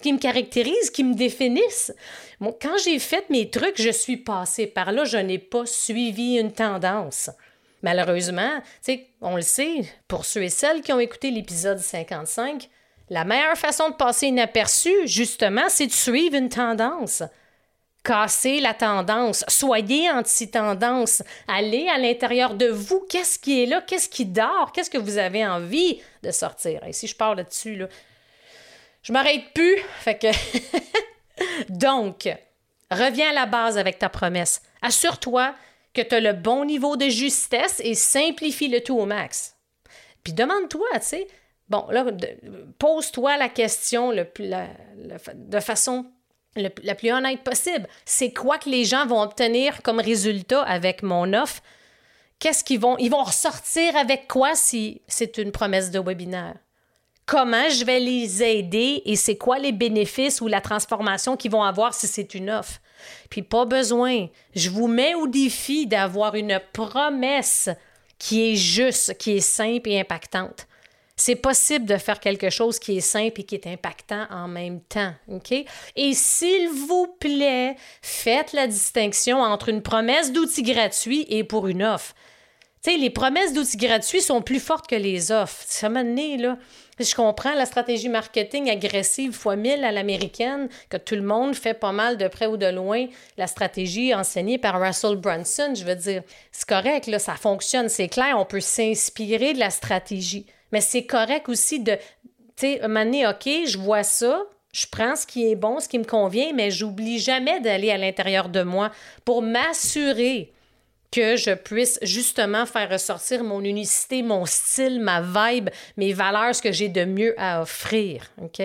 [0.01, 1.91] qui me caractérisent, qui me définissent?
[2.39, 6.51] Quand j'ai fait mes trucs, je suis passée par là, je n'ai pas suivi une
[6.51, 7.29] tendance.
[7.83, 8.61] Malheureusement,
[9.21, 12.69] on le sait, pour ceux et celles qui ont écouté l'épisode 55,
[13.09, 17.23] la meilleure façon de passer inaperçu, justement, c'est de suivre une tendance.
[18.03, 24.09] Casser la tendance, soyez anti-tendance, allez à l'intérieur de vous, qu'est-ce qui est là, qu'est-ce
[24.09, 26.83] qui dort, qu'est-ce que vous avez envie de sortir?
[26.85, 27.87] Et si je parle là-dessus, là,
[29.03, 30.27] je m'arrête plus, fait que
[31.69, 32.29] Donc,
[32.91, 34.61] reviens à la base avec ta promesse.
[34.81, 35.53] Assure-toi
[35.93, 39.55] que tu as le bon niveau de justesse et simplifie le tout au max.
[40.23, 41.27] Puis demande-toi, tu sais,
[41.69, 42.05] bon, là,
[42.79, 46.05] pose-toi la question de façon
[46.55, 47.87] la plus honnête possible.
[48.05, 51.61] C'est quoi que les gens vont obtenir comme résultat avec mon offre?
[52.39, 52.97] Qu'est-ce qu'ils vont.
[52.97, 56.55] Ils vont ressortir avec quoi si c'est une promesse de webinaire?
[57.27, 61.61] Comment je vais les aider et c'est quoi les bénéfices ou la transformation qu'ils vont
[61.61, 62.79] avoir si c'est une offre.
[63.29, 64.27] Puis pas besoin.
[64.55, 67.69] Je vous mets au défi d'avoir une promesse
[68.17, 70.67] qui est juste, qui est simple et impactante.
[71.19, 74.79] C'est possible de faire quelque chose qui est simple et qui est impactant en même
[74.81, 75.13] temps.
[75.29, 75.51] OK?
[75.51, 81.83] Et s'il vous plaît, faites la distinction entre une promesse d'outils gratuits et pour une
[81.83, 82.13] offre.
[82.95, 85.63] Les promesses d'outils gratuits sont plus fortes que les offres.
[85.67, 86.57] Ça m'a donné, là.
[86.99, 91.73] Je comprends la stratégie marketing agressive fois mille à l'américaine, que tout le monde fait
[91.73, 93.05] pas mal de près ou de loin
[93.37, 95.73] la stratégie enseignée par Russell Brunson.
[95.75, 99.69] Je veux dire, c'est correct, là, ça fonctionne, c'est clair, on peut s'inspirer de la
[99.69, 100.47] stratégie.
[100.71, 101.97] Mais c'est correct aussi de,
[102.55, 105.99] tu sais, un OK, je vois ça, je prends ce qui est bon, ce qui
[105.99, 108.91] me convient, mais j'oublie jamais d'aller à l'intérieur de moi
[109.23, 110.51] pour m'assurer
[111.11, 116.61] que je puisse justement faire ressortir mon unicité, mon style, ma vibe, mes valeurs, ce
[116.61, 118.29] que j'ai de mieux à offrir.
[118.41, 118.61] OK?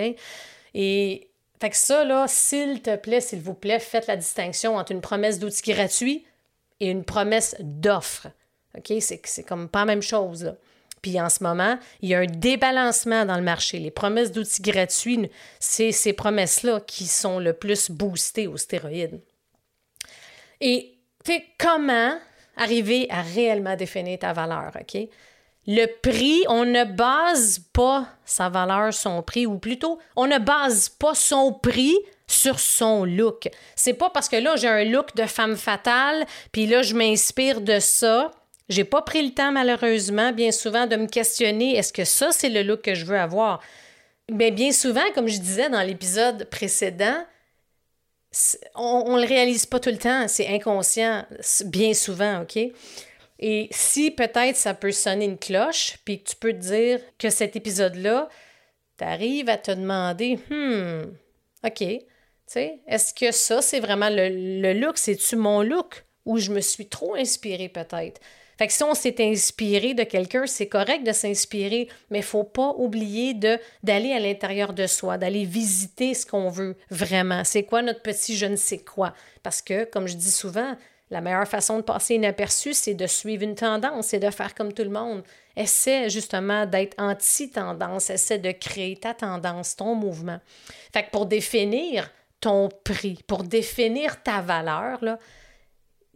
[0.73, 1.29] Et
[1.59, 5.01] fait que ça, là, s'il te plaît, s'il vous plaît, faites la distinction entre une
[5.01, 6.25] promesse d'outils gratuit
[6.79, 8.27] et une promesse d'offre.
[8.77, 8.91] OK?
[8.99, 10.53] C'est comme pas la même chose.
[11.01, 13.77] Puis en ce moment, il y a un débalancement dans le marché.
[13.79, 15.29] Les promesses d'outils gratuits,
[15.59, 19.21] c'est ces promesses-là qui sont le plus boostées aux stéroïdes.
[20.61, 20.97] Et
[21.57, 22.17] comment
[22.57, 25.07] arriver à réellement définir ta valeur, OK?
[25.65, 30.89] Le prix, on ne base pas sa valeur, son prix, ou plutôt, on ne base
[30.89, 33.49] pas son prix sur son look.
[33.75, 37.61] C'est pas parce que là, j'ai un look de femme fatale, puis là, je m'inspire
[37.61, 38.31] de ça
[38.69, 42.49] j'ai pas pris le temps, malheureusement, bien souvent, de me questionner est-ce que ça, c'est
[42.49, 43.59] le look que je veux avoir?
[44.31, 47.25] Mais bien souvent, comme je disais dans l'épisode précédent,
[48.75, 51.25] on, ne le réalise pas tout le temps, c'est inconscient,
[51.65, 52.57] bien souvent, OK?
[53.39, 57.29] Et si peut-être ça peut sonner une cloche, puis que tu peux te dire que
[57.29, 58.29] cet épisode-là,
[58.97, 61.11] tu à te demander, hmm,
[61.65, 61.99] OK, tu
[62.45, 64.29] sais, est-ce que ça, c'est vraiment le,
[64.61, 66.05] le look, c'est-tu mon look?
[66.25, 68.21] Ou je me suis trop inspirée peut-être?
[68.57, 72.43] Fait que si on s'est inspiré de quelqu'un, c'est correct de s'inspirer, mais il faut
[72.43, 77.43] pas oublier de, d'aller à l'intérieur de soi, d'aller visiter ce qu'on veut vraiment.
[77.43, 79.13] C'est quoi notre petit je ne sais quoi?
[79.41, 80.75] Parce que, comme je dis souvent,
[81.09, 84.73] la meilleure façon de passer inaperçu, c'est de suivre une tendance, c'est de faire comme
[84.73, 85.23] tout le monde.
[85.55, 90.39] Essaie justement d'être anti-tendance, essaie de créer ta tendance, ton mouvement.
[90.91, 95.19] Fait que pour définir ton prix, pour définir ta valeur, là,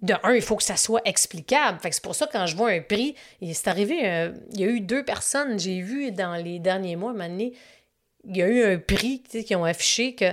[0.01, 1.79] de un, il faut que ça soit explicable.
[1.79, 4.67] Fait c'est pour ça quand je vois un prix, c'est arrivé, euh, il y a
[4.67, 9.21] eu deux personnes, j'ai vu dans les derniers mois, il y a eu un prix
[9.21, 10.25] qui ont affiché que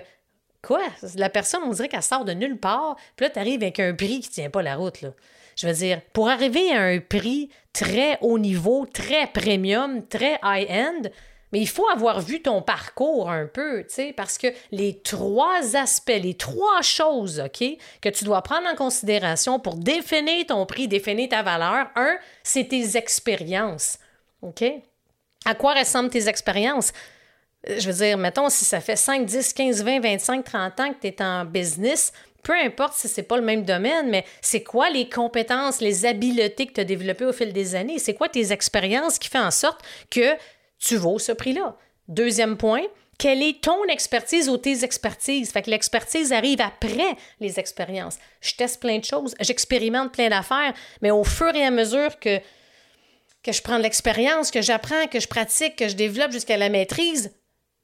[0.62, 0.82] quoi?
[1.16, 3.94] La personne, on dirait qu'elle sort de nulle part, puis là, tu arrives avec un
[3.94, 5.04] prix qui tient pas la route.
[5.56, 11.02] Je veux dire, pour arriver à un prix très haut niveau, très premium, très high-end,
[11.54, 15.76] mais il faut avoir vu ton parcours un peu, tu sais, parce que les trois
[15.76, 17.64] aspects, les trois choses, OK,
[18.00, 22.66] que tu dois prendre en considération pour définir ton prix, définir ta valeur, un, c'est
[22.66, 24.00] tes expériences,
[24.42, 24.64] OK?
[25.44, 26.92] À quoi ressemblent tes expériences?
[27.68, 30.92] Euh, je veux dire, mettons, si ça fait 5, 10, 15, 20, 25, 30 ans
[30.92, 32.12] que tu es en business,
[32.42, 36.66] peu importe si c'est pas le même domaine, mais c'est quoi les compétences, les habiletés
[36.66, 38.00] que tu as développées au fil des années?
[38.00, 40.36] C'est quoi tes expériences qui font en sorte que
[40.84, 41.76] tu vaux ce prix-là.
[42.08, 42.82] Deuxième point,
[43.18, 45.50] quelle est ton expertise ou tes expertises?
[45.50, 48.18] Fait que l'expertise arrive après les expériences.
[48.40, 52.38] Je teste plein de choses, j'expérimente plein d'affaires, mais au fur et à mesure que,
[53.42, 56.68] que je prends de l'expérience, que j'apprends, que je pratique, que je développe jusqu'à la
[56.68, 57.34] maîtrise,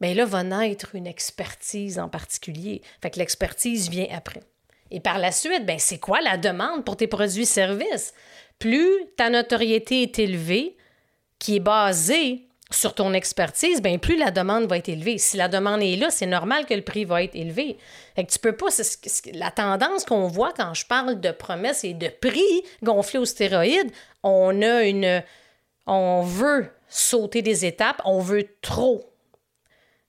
[0.01, 2.83] bien là va naître une expertise en particulier.
[3.01, 4.43] Fait que l'expertise vient après.
[4.91, 8.13] Et par la suite, ben c'est quoi la demande pour tes produits-services?
[8.59, 10.77] Plus ta notoriété est élevée,
[11.39, 15.19] qui est basée sur ton expertise, bien, plus la demande va être élevée.
[15.19, 17.77] Si la demande est là, c'est normal que le prix va être élevé.
[18.15, 18.69] Fait que tu peux pas.
[19.35, 23.91] La tendance qu'on voit quand je parle de promesses et de prix gonflés aux stéroïdes,
[24.23, 25.23] on a une.
[25.87, 29.13] On veut sauter des étapes, on veut trop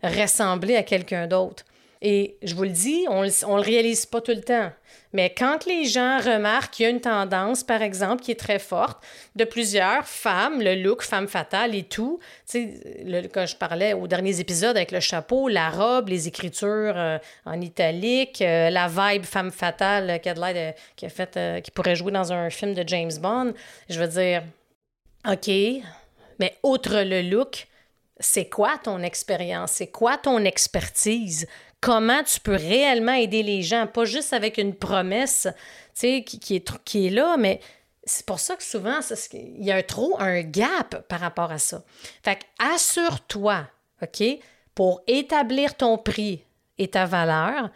[0.04, 1.64] ressembler à quelqu'un d'autre.
[2.04, 4.72] Et je vous le dis, on ne le réalise pas tout le temps.
[5.14, 8.58] Mais quand les gens remarquent qu'il y a une tendance, par exemple, qui est très
[8.58, 9.04] forte,
[9.36, 12.70] de plusieurs femmes, le look femme fatale et tout, tu
[13.06, 17.20] sais, quand je parlais aux derniers épisodes avec le chapeau, la robe, les écritures euh,
[17.46, 21.96] en italique, euh, la vibe femme fatale qui a, qui a fait, euh, qui pourrait
[21.96, 23.54] jouer dans un film de James Bond,
[23.90, 24.44] je veux dire,
[25.30, 25.52] OK,
[26.40, 27.68] mais outre le look,
[28.20, 29.74] c'est quoi ton expérience?
[29.74, 31.48] C'est quoi ton expertise?
[31.82, 35.48] Comment tu peux réellement aider les gens, pas juste avec une promesse
[35.96, 37.60] qui, qui, est, qui là, mais
[38.04, 39.00] c'est pour ça que souvent,
[39.34, 41.84] il y a trop un gap par rapport à ça.
[42.24, 43.68] Fait assure-toi,
[44.02, 44.24] OK,
[44.74, 46.44] pour établir ton prix
[46.78, 47.70] et ta valeur.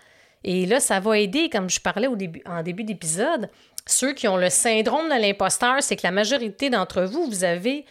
[0.44, 3.50] Et là, ça va aider, comme je parlais au début, en début d'épisode,
[3.88, 7.86] ceux qui ont le syndrome de l'imposteur, c'est que la majorité d'entre vous, vous avez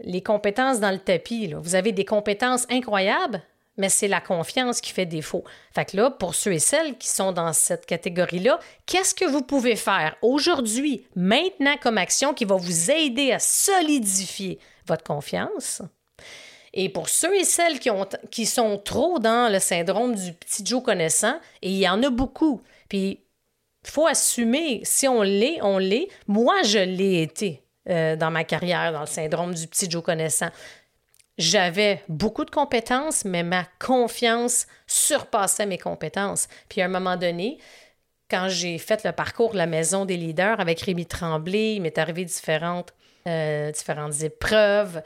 [0.00, 1.54] les compétences dans le tapis.
[1.54, 3.42] Vous avez des compétences incroyables,
[3.76, 5.44] mais c'est la confiance qui fait défaut.
[5.74, 9.42] Fait que là, pour ceux et celles qui sont dans cette catégorie-là, qu'est-ce que vous
[9.42, 15.82] pouvez faire aujourd'hui, maintenant comme action qui va vous aider à solidifier votre confiance?
[16.74, 20.64] Et pour ceux et celles qui, ont, qui sont trop dans le syndrome du petit
[20.64, 23.20] Joe connaissant, et il y en a beaucoup, puis
[23.84, 26.08] il faut assumer, si on l'est, on l'est.
[26.28, 30.48] Moi, je l'ai été euh, dans ma carrière, dans le syndrome du petit Joe connaissant.
[31.38, 36.48] J'avais beaucoup de compétences, mais ma confiance surpassait mes compétences.
[36.68, 37.58] Puis à un moment donné,
[38.30, 41.98] quand j'ai fait le parcours de la maison des leaders avec Rémi Tremblay, il m'est
[41.98, 42.92] arrivé différentes,
[43.26, 45.02] euh, différentes épreuves.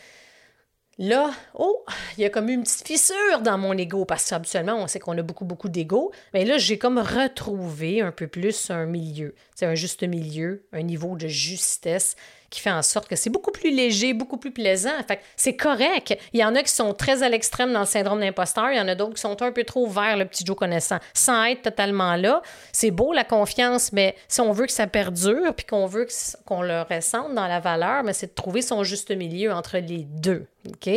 [0.98, 1.84] Là, oh,
[2.16, 5.18] il y a comme une petite fissure dans mon ego parce qu'habituellement, on sait qu'on
[5.18, 6.10] a beaucoup, beaucoup d'ego.
[6.32, 9.34] Mais là, j'ai comme retrouvé un peu plus un milieu.
[9.54, 12.16] C'est un juste milieu, un niveau de justesse
[12.50, 14.90] qui fait en sorte que c'est beaucoup plus léger, beaucoup plus plaisant.
[15.06, 16.16] Fait c'est correct.
[16.32, 18.80] Il y en a qui sont très à l'extrême dans le syndrome d'imposteur, il y
[18.80, 21.62] en a d'autres qui sont un peu trop vers le petit Joe connaissant, sans être
[21.62, 22.42] totalement là.
[22.72, 26.06] C'est beau la confiance, mais si on veut que ça perdure, puis qu'on veut
[26.44, 30.46] qu'on le ressente dans la valeur, c'est de trouver son juste milieu entre les deux.
[30.68, 30.88] OK?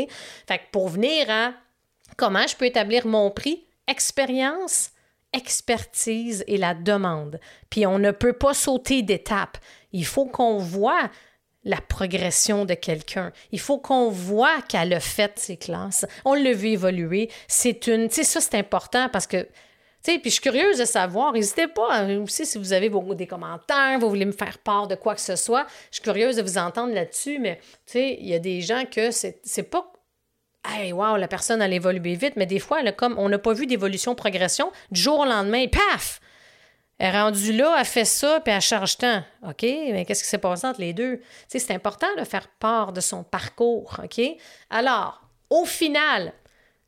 [0.47, 1.53] Fait pour venir à
[2.17, 4.91] comment je peux établir mon prix, expérience,
[5.33, 7.39] expertise et la demande.
[7.69, 9.57] Puis on ne peut pas sauter d'étape.
[9.91, 11.09] Il faut qu'on voit
[11.63, 13.31] la progression de quelqu'un.
[13.51, 16.05] Il faut qu'on voit qu'elle a fait ses classes.
[16.25, 17.29] On l'a vu évoluer.
[17.47, 18.07] C'est une.
[18.07, 19.47] Tu sais, ça, c'est important parce que.
[20.01, 21.33] Tu sais, puis je suis curieuse de savoir.
[21.33, 24.95] N'hésitez pas hein, aussi si vous avez des commentaires, vous voulez me faire part de
[24.95, 25.67] quoi que ce soit.
[25.91, 28.85] Je suis curieuse de vous entendre là-dessus, mais tu sais, il y a des gens
[28.85, 29.91] que c'est pas
[30.67, 33.53] Hey, wow, la personne, elle évolue vite, mais des fois, elle comme, on n'a pas
[33.53, 36.19] vu d'évolution, progression, du jour au lendemain, paf!
[36.99, 39.23] Elle est rendue là, elle fait ça, puis elle charge tant.
[39.47, 41.21] OK, mais qu'est-ce qui s'est passé entre les deux?
[41.47, 43.97] c'est important de faire part de son parcours.
[44.03, 44.21] OK?
[44.69, 46.33] Alors, au final,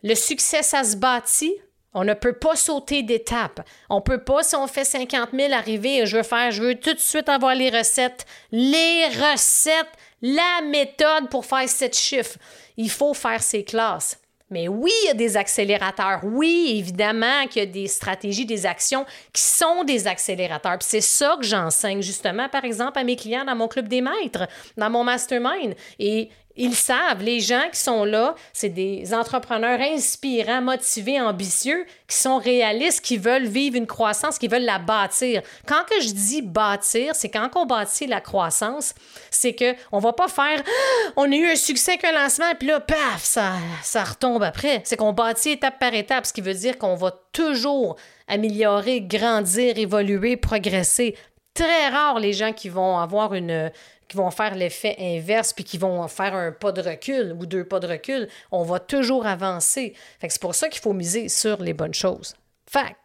[0.04, 1.56] le succès, ça se bâtit.
[1.94, 3.62] On ne peut pas sauter d'étape.
[3.90, 6.76] On ne peut pas, si on fait 50 000, arriver, je veux faire, je veux
[6.76, 8.26] tout de suite avoir les recettes.
[8.52, 12.38] Les recettes, la méthode pour faire sept chiffres.
[12.76, 14.21] Il faut faire ses classes.
[14.52, 16.20] Mais oui, il y a des accélérateurs.
[16.24, 20.78] Oui, évidemment qu'il y a des stratégies, des actions qui sont des accélérateurs.
[20.78, 24.02] Puis c'est ça que j'enseigne justement, par exemple, à mes clients dans mon club des
[24.02, 25.74] maîtres, dans mon mastermind.
[26.00, 26.30] Et
[26.62, 32.38] ils savent, les gens qui sont là, c'est des entrepreneurs inspirants, motivés, ambitieux, qui sont
[32.38, 35.42] réalistes, qui veulent vivre une croissance, qui veulent la bâtir.
[35.66, 38.94] Quand je dis bâtir, c'est quand on bâtit la croissance,
[39.32, 42.68] c'est que on va pas faire ah, on a eu un succès qu'un lancement puis
[42.68, 44.82] là paf, ça ça retombe après.
[44.84, 47.96] C'est qu'on bâtit étape par étape, ce qui veut dire qu'on va toujours
[48.28, 51.16] améliorer, grandir, évoluer, progresser.
[51.56, 53.72] Très rare les gens qui vont avoir une,
[54.12, 57.64] qui vont faire l'effet inverse puis qui vont faire un pas de recul ou deux
[57.64, 58.28] pas de recul.
[58.52, 59.94] On va toujours avancer.
[60.20, 62.36] c'est pour ça qu'il faut miser sur les bonnes choses.
[62.70, 62.98] Fait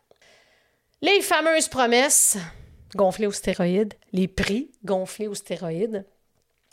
[1.01, 2.39] les fameuses promesses
[2.97, 6.05] gonflées aux stéroïdes, les prix gonflés aux stéroïdes.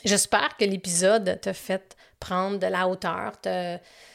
[0.04, 3.34] J'espère que l'épisode t'a fait prendre de la hauteur,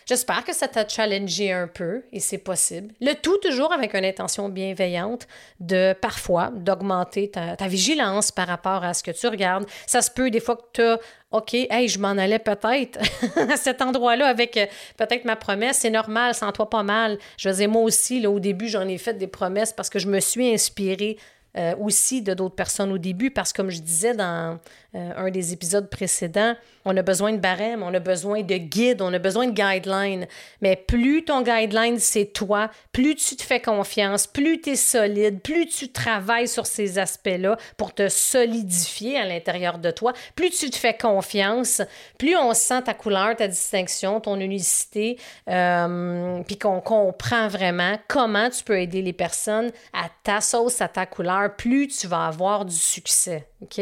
[0.07, 2.94] J'espère que ça t'a challengé un peu et c'est possible.
[2.98, 5.29] Le tout toujours avec une intention bienveillante
[5.61, 9.66] de parfois d'augmenter ta, vigilance par rapport à ce que tu regardes.
[9.87, 10.98] Ça se peut des fois que tu as
[11.31, 12.98] OK, hey, je m'en allais peut-être
[13.37, 14.64] à cet endroit-là avec euh,
[14.96, 15.77] peut-être ma promesse.
[15.81, 17.18] C'est normal, sens-toi pas mal.
[17.37, 20.07] Je faisais moi aussi, là, au début, j'en ai fait des promesses parce que je
[20.07, 21.18] me suis inspirée
[21.56, 24.58] euh, aussi de d'autres personnes au début parce que, comme je disais dans
[24.94, 29.02] euh, un des épisodes précédents, on a besoin de barème, on a besoin de guide,
[29.02, 30.26] on a besoin de guidelines.
[30.61, 35.40] Mais plus ton guideline, c'est toi, plus tu te fais confiance, plus tu es solide,
[35.42, 40.70] plus tu travailles sur ces aspects-là pour te solidifier à l'intérieur de toi, plus tu
[40.70, 41.82] te fais confiance,
[42.18, 48.48] plus on sent ta couleur, ta distinction, ton unicité, euh, puis qu'on comprend vraiment comment
[48.50, 52.64] tu peux aider les personnes à ta sauce, à ta couleur, plus tu vas avoir
[52.64, 53.48] du succès.
[53.62, 53.77] OK?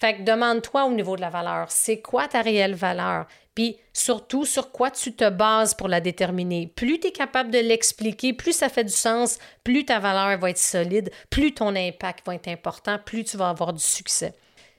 [0.00, 3.26] Fait que demande-toi au niveau de la valeur, c'est quoi ta réelle valeur?
[3.54, 6.72] Puis surtout, sur quoi tu te bases pour la déterminer?
[6.74, 10.50] Plus tu es capable de l'expliquer, plus ça fait du sens, plus ta valeur va
[10.50, 14.34] être solide, plus ton impact va être important, plus tu vas avoir du succès.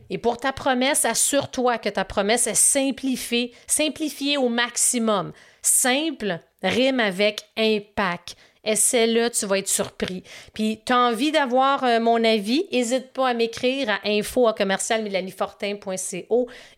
[0.10, 5.34] Et pour ta promesse, assure-toi que ta promesse est simplifiée, simplifiée au maximum.
[5.62, 8.36] Simple rime avec impact.
[8.64, 10.24] Essaie-le, tu vas être surpris.
[10.54, 14.48] Puis, tu as envie d'avoir euh, mon avis, n'hésite pas à m'écrire à info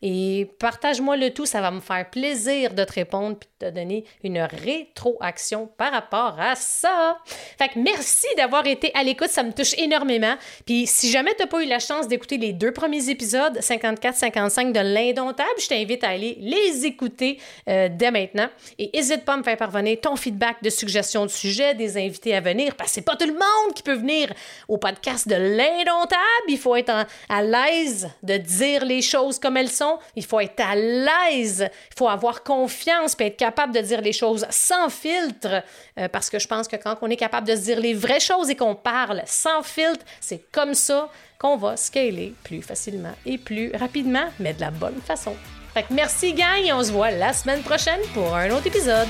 [0.01, 3.71] et partage-moi le tout, ça va me faire plaisir de te répondre puis de te
[3.73, 7.17] donner une rétroaction par rapport à ça.
[7.57, 10.35] Fait que merci d'avoir été à l'écoute, ça me touche énormément.
[10.65, 14.71] Puis si jamais tu n'as pas eu la chance d'écouter les deux premiers épisodes, 54-55
[14.71, 18.49] de l'Indomptable, je t'invite à aller les écouter euh, dès maintenant.
[18.77, 22.35] Et n'hésite pas à me faire parvenir ton feedback de suggestions de sujets, des invités
[22.35, 24.31] à venir, parce que c'est pas tout le monde qui peut venir
[24.67, 26.19] au podcast de l'Indomptable.
[26.47, 29.99] Il faut être à l'aise de dire les choses comme elles sont.
[30.15, 31.69] Il faut être à l'aise.
[31.91, 35.63] Il faut avoir confiance et être capable de dire les choses sans filtre.
[35.99, 38.19] Euh, parce que je pense que quand on est capable de se dire les vraies
[38.19, 43.37] choses et qu'on parle sans filtre, c'est comme ça qu'on va scaler plus facilement et
[43.37, 45.35] plus rapidement, mais de la bonne façon.
[45.89, 49.09] Merci, gang, on se voit la semaine prochaine pour un autre épisode.